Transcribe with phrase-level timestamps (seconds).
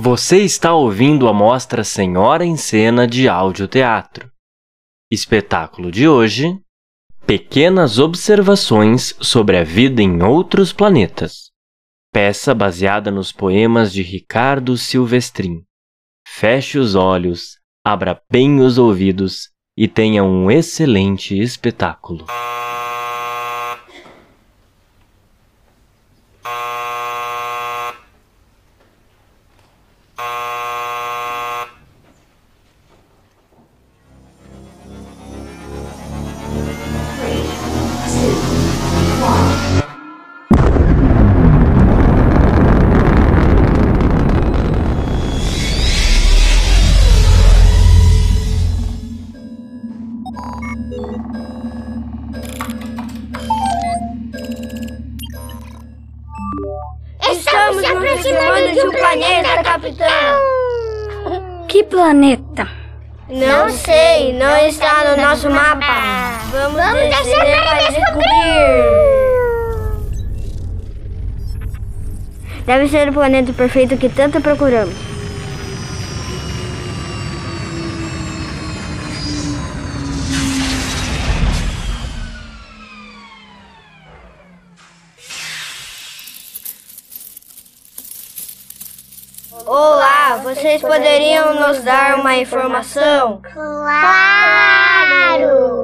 [0.00, 4.30] Você está ouvindo a mostra Senhora em Cena de Audioteatro.
[5.10, 6.56] Espetáculo de hoje:
[7.26, 11.50] Pequenas observações sobre a vida em outros planetas.
[12.12, 15.64] Peça baseada nos poemas de Ricardo Silvestrin.
[16.28, 22.24] Feche os olhos, abra bem os ouvidos e tenha um excelente espetáculo.
[59.78, 60.08] Capitão.
[61.68, 62.66] Que planeta?
[63.28, 66.38] Não sei, não está no nosso mapa.
[66.50, 68.24] Vamos, Vamos descer para descobrir.
[72.64, 74.94] Deve ser o planeta perfeito que tanto procuramos.
[89.70, 93.42] Olá, vocês poderiam nos dar uma informação?
[93.52, 94.70] Claro!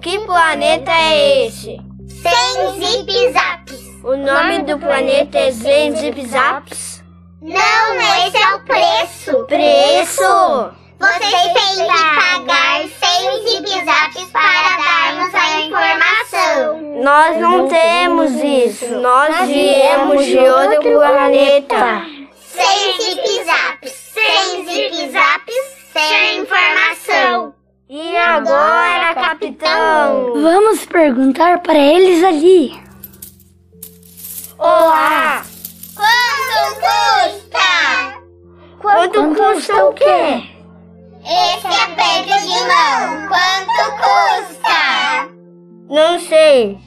[0.00, 1.78] Que planeta é esse?
[2.08, 3.78] Sem zip-zaps.
[4.02, 7.04] O nome do planeta é Zenzipzaps?
[7.42, 9.44] Não, esse é o preço.
[9.44, 10.70] Preço!
[10.98, 16.80] Vocês têm que pagar 100 zip-zaps para darmos a informação.
[17.02, 18.88] Nós não temos isso.
[19.00, 22.15] Nós viemos de outro planeta.
[22.56, 23.92] 100 zip-zaps.
[24.14, 25.54] 100 zip-zaps
[25.92, 27.54] sem informação.
[27.88, 30.32] E agora, capitão?
[30.40, 32.72] Vamos perguntar para eles ali.
[34.58, 35.44] Olá!
[35.94, 38.22] Quanto custa?
[38.80, 40.42] Quanto custa o quê?
[41.24, 45.28] Esse aperto de mão, quanto custa?
[45.90, 46.78] Não sei.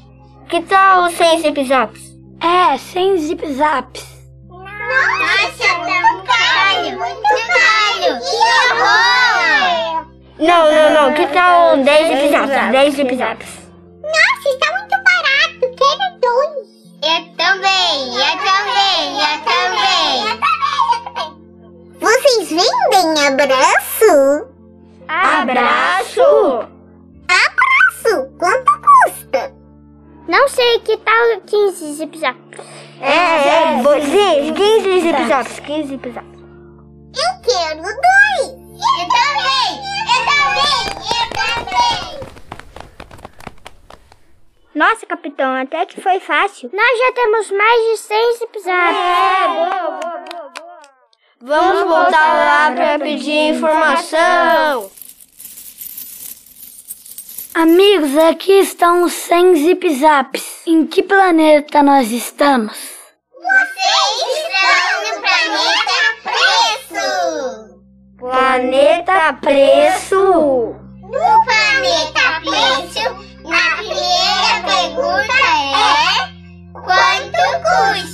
[0.49, 2.01] Que tal sem zip-zaps?
[2.41, 4.18] É, sem zip-zaps.
[4.89, 8.19] Nossa, tão caro, muito caro.
[8.19, 8.37] Que
[8.73, 10.05] horror!
[10.39, 11.13] Não, não, não.
[11.13, 12.71] Que tal 10 zip-zaps?
[12.71, 13.49] 10 zip-zaps.
[14.01, 15.63] Nossa, está muito barato.
[15.77, 16.69] Quero dois.
[17.01, 20.13] Eu também, eu também, eu também.
[20.21, 21.29] Eu também, eu também.
[21.99, 24.47] Vocês vendem abraço?
[25.07, 26.21] Abraço!
[27.27, 29.53] Abraço, quanto custa?
[30.27, 32.78] Não sei que tal 15 zip-zaps.
[33.01, 36.39] É, é, você, 15 zip-zaps, 15 zip-zaps.
[37.15, 38.59] Eu quero dois.
[38.79, 39.69] Eu também,
[40.05, 42.19] eu também, eu também.
[44.75, 46.69] Nossa, capitão, até que foi fácil.
[46.73, 48.97] Nós já temos mais de 100 zip-zaps.
[48.97, 50.79] É, boa, boa, boa, boa.
[51.41, 54.91] Vamos voltar lá para pedir informação.
[57.55, 60.61] Amigos, aqui estão os 100 zip-zaps.
[60.67, 62.77] Em que planeta nós estamos?
[63.33, 65.97] Vocês estão no planeta
[66.93, 67.07] Preço.
[68.19, 70.75] Planeta Preço.
[71.01, 73.03] No planeta Preço,
[73.43, 76.29] na primeira pergunta é:
[76.71, 78.08] quanto custa?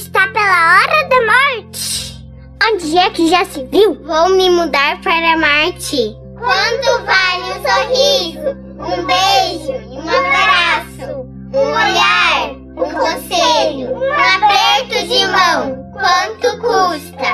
[0.00, 2.16] Está pela hora da morte.
[2.64, 4.02] Onde é que já se viu?
[4.02, 6.16] Vou me mudar para Marte.
[6.38, 11.28] Quanto vale um sorriso, um beijo e um abraço?
[11.52, 15.92] Um olhar, um conselho, um aperto de mão.
[15.92, 17.32] Quanto custa?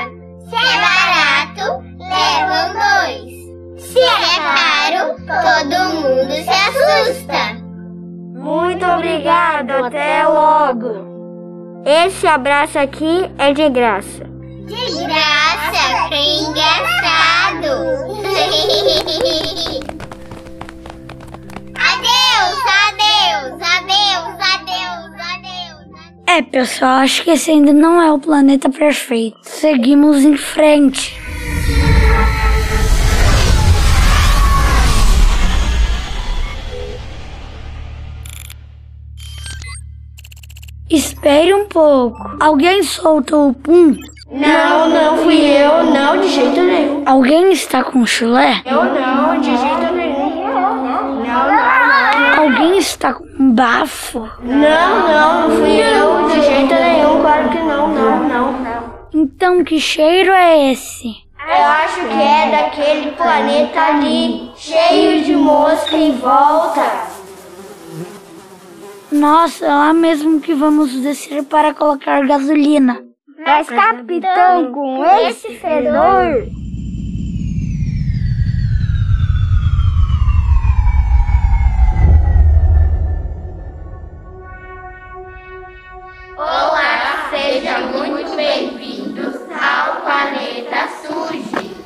[0.49, 1.65] Se é barato,
[1.99, 3.81] levam dois.
[3.81, 7.41] Se é caro, todo mundo se assusta.
[8.35, 11.16] Muito obrigado, até logo.
[11.89, 14.25] Esse abraço aqui é de graça.
[14.65, 17.63] De graça, que engraçado.
[21.79, 25.87] adeus, adeus, adeus, adeus, adeus.
[26.27, 29.37] É, pessoal, acho que esse ainda não é o planeta perfeito.
[29.43, 31.15] Seguimos em frente.
[41.27, 42.37] Espere um pouco.
[42.39, 43.97] Alguém soltou o pum?
[44.31, 47.03] Não, não fui eu, não, de jeito nenhum.
[47.05, 48.61] Alguém está com chulé?
[48.65, 50.45] Eu não, de jeito nenhum.
[50.45, 52.43] Não, não.
[52.43, 54.29] Alguém está com bafo?
[54.41, 58.93] Não, não, não fui eu de jeito nenhum, claro que não, não, não, não.
[59.13, 61.07] Então que cheiro é esse?
[61.45, 67.06] Eu acho que é daquele planeta ali, cheio de mosca em volta.
[69.11, 73.01] Nossa, é lá mesmo que vamos descer para colocar gasolina.
[73.39, 76.47] Mas, capitão, com esse fedor...
[86.35, 91.77] Olá, sejam muito bem-vindos ao Planeta Suji.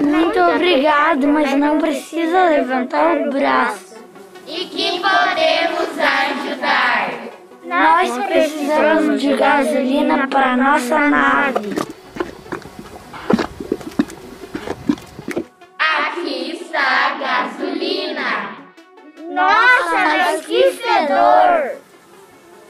[0.00, 3.81] Muito obrigado, mas não precisa levantar o braço.
[7.72, 11.70] Nós precisamos de gasolina para nossa nave.
[15.78, 18.56] Aqui está a gasolina.
[19.30, 21.78] Nossa, mas que fedor!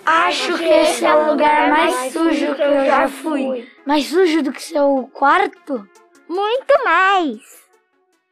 [0.07, 3.69] Acho que esse é o lugar mais sujo que eu já fui.
[3.85, 5.85] Mais sujo do que seu quarto?
[6.29, 7.41] Muito mais!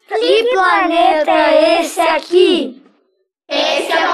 [0.07, 2.81] Que planeta é esse aqui?
[3.49, 4.10] Esse é o.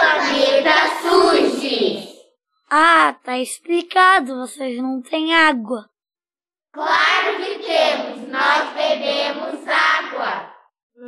[2.68, 5.88] Ah, tá explicado, vocês não têm água.
[6.72, 10.50] Claro que temos, nós bebemos água.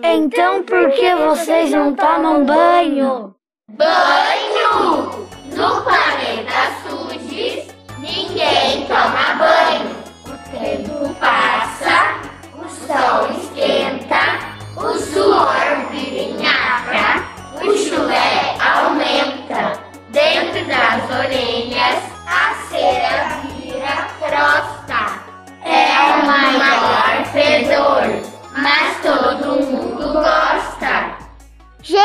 [0.05, 3.35] Então por que vocês não tomam banho?
[3.69, 5.29] Banho!
[5.57, 6.18] No planeta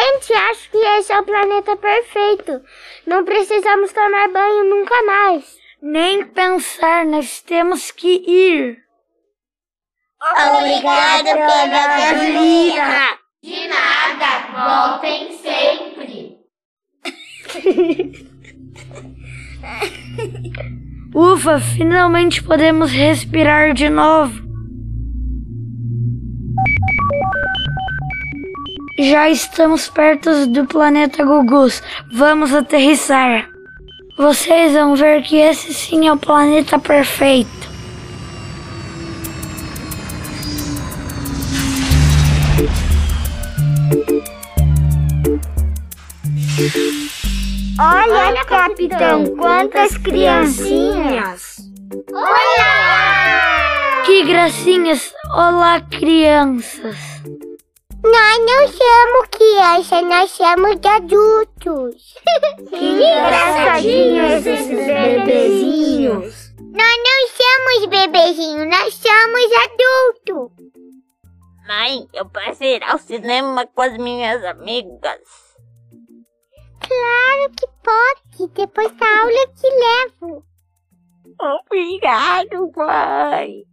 [0.03, 2.61] Gente, acho que esse é o planeta perfeito.
[3.07, 5.57] Não precisamos tomar banho nunca mais.
[5.81, 8.83] Nem pensar, nós temos que ir.
[10.57, 13.17] Obrigada pela gasolina.
[13.41, 16.37] De nada, voltem sempre.
[21.15, 24.42] Ufa, finalmente podemos respirar de novo.
[29.03, 31.83] Já estamos perto do planeta Gugus.
[32.13, 33.49] Vamos aterrissar.
[34.17, 37.51] Vocês vão ver que esse sim é o planeta perfeito.
[47.77, 51.57] Olha, capitão, quantas criancinhas!
[52.09, 54.01] Olá!
[54.05, 55.13] Que gracinhas!
[55.33, 56.95] Olá, crianças!
[58.03, 62.15] Nós não somos crianças, nós somos adultos.
[62.69, 66.53] Que engraçadinhos esses bebezinhos.
[66.59, 70.51] Nós não somos bebezinhos, nós somos adultos.
[71.67, 75.21] Mãe, eu posso ir ao cinema com as minhas amigas.
[76.81, 80.43] Claro que pode, depois da aula eu te levo.
[81.39, 83.63] Obrigado, mãe.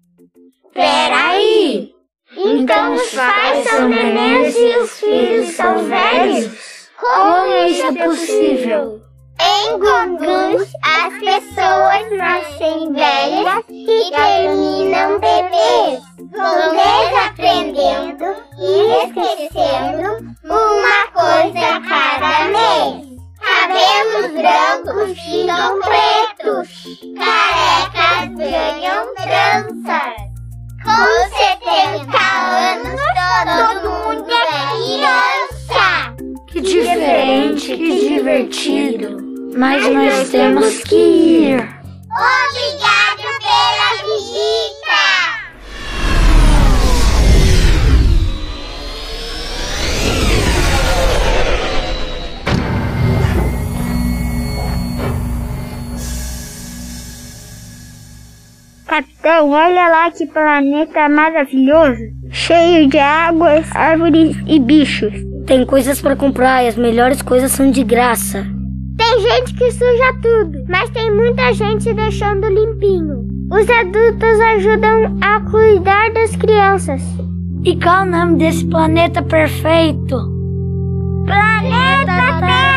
[0.73, 2.00] Peraí!
[2.43, 6.89] Então os pais são nenéns e os filhos são velhos?
[6.97, 9.03] Como isso é possível?
[9.43, 16.01] Em Gugus, as pessoas nascem velhas e terminam bebês.
[16.31, 18.25] Vão desaprendendo
[18.59, 18.73] e
[19.05, 20.35] esquecendo
[41.21, 41.61] Obrigado
[43.41, 45.01] pela visita!
[58.87, 62.01] Capitão, olha lá que planeta maravilhoso!
[62.33, 65.13] Cheio de águas, árvores e bichos.
[65.47, 68.60] Tem coisas para comprar e as melhores coisas são de graça.
[69.01, 73.27] Tem gente que suja tudo, mas tem muita gente deixando limpinho.
[73.51, 77.01] Os adultos ajudam a cuidar das crianças.
[77.65, 80.17] E qual o nome desse planeta perfeito?
[81.25, 82.70] Planeta Terra!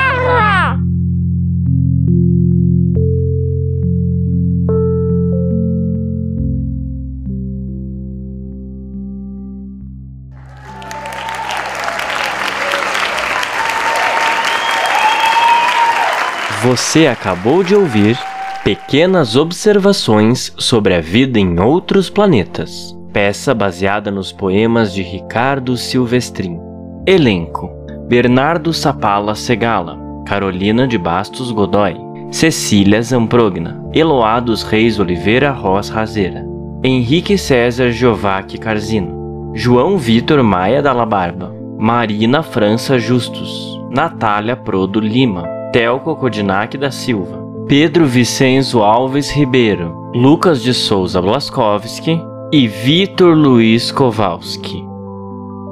[16.75, 18.18] Você acabou de ouvir
[18.63, 26.60] Pequenas Observações sobre a Vida em Outros Planetas, peça baseada nos poemas de Ricardo Silvestrin.
[27.06, 27.70] Elenco:
[28.10, 31.96] Bernardo Sapala Segala, Carolina de Bastos Godoy,
[32.32, 36.44] Cecília Zamprogna, Eloá dos Reis Oliveira Ross Razeira,
[36.84, 45.62] Henrique César Giovac Carzino, João Vitor Maia Dalla Barba, Marina França Justus, Natália Prodo Lima,
[45.74, 53.92] Telco Codinac da Silva, Pedro Vicenzo Alves Ribeiro, Lucas de Souza Blaskowski e Vitor Luiz
[53.92, 54.86] Kowalski.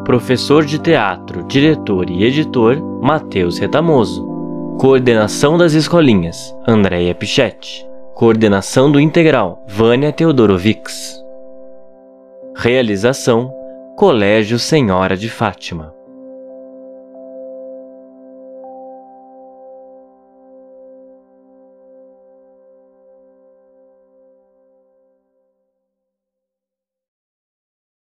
[0.03, 4.25] Professor de teatro, diretor e editor, Matheus Retamoso.
[4.79, 7.87] Coordenação das escolinhas, Andréia Pichetti.
[8.15, 11.23] Coordenação do integral, Vânia Teodorovics.
[12.55, 13.53] Realização,
[13.95, 15.93] Colégio Senhora de Fátima.